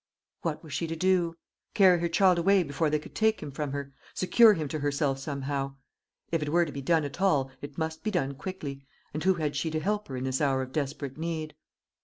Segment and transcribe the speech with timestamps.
[0.41, 1.35] What was she to do?
[1.75, 5.19] Carry her child away before they could take him from her secure him to herself
[5.19, 5.75] somehow.
[6.31, 8.83] If it were to be done at all, it must be done quickly;
[9.13, 11.53] and who had she to help her in this hour of desperate need.